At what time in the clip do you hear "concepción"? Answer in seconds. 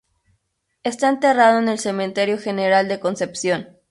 2.99-3.77